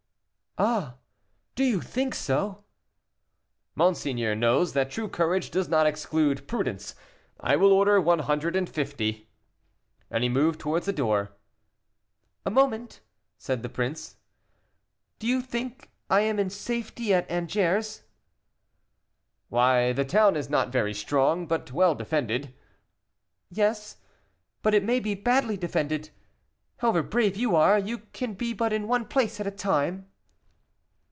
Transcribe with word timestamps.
"Ah, 0.57 0.95
do 1.55 1.63
you 1.63 1.79
think 1.79 2.13
so?" 2.13 2.65
"Monseigneur 3.73 4.35
knows 4.35 4.73
that 4.73 4.91
true 4.91 5.07
courage 5.07 5.49
does 5.49 5.69
not 5.69 5.87
exclude 5.87 6.45
prudence; 6.45 6.93
I 7.39 7.55
will 7.55 7.71
order 7.71 8.01
one 8.01 8.19
hundred 8.19 8.57
and 8.57 8.67
fifty." 8.69 9.29
And 10.09 10.23
he 10.25 10.29
moved 10.29 10.59
towards 10.59 10.87
the 10.87 10.91
door. 10.91 11.37
"A 12.45 12.51
moment," 12.51 12.99
said 13.37 13.63
the 13.63 13.69
prince. 13.69 14.17
"Do 15.19 15.25
you 15.25 15.41
think 15.41 15.89
I 16.09 16.19
am 16.19 16.37
in 16.37 16.49
safety 16.49 17.13
at 17.13 17.31
Angers?" 17.31 18.03
"Why, 19.47 19.93
the 19.93 20.03
town 20.03 20.35
is 20.35 20.49
not 20.49 20.69
very 20.69 20.93
strong, 20.93 21.47
but 21.47 21.71
well 21.71 21.95
defended" 21.95 22.53
"Yes, 23.49 23.95
but 24.61 24.73
it 24.73 24.83
may 24.83 24.99
be 24.99 25.15
badly 25.15 25.55
defended; 25.55 26.09
however 26.79 27.01
brave 27.01 27.37
you 27.37 27.55
are, 27.55 27.79
you 27.79 27.99
can 28.11 28.33
be 28.33 28.51
but 28.51 28.73
in 28.73 28.85
one 28.89 29.05
place 29.05 29.39
at 29.39 29.47
a 29.47 29.51
time." 29.51 30.07